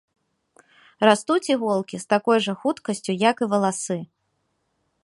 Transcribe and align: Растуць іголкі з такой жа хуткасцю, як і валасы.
Растуць 1.09 1.51
іголкі 1.55 2.01
з 2.05 2.09
такой 2.15 2.37
жа 2.47 2.53
хуткасцю, 2.65 3.11
як 3.29 3.37
і 3.49 3.51
валасы. 3.55 3.99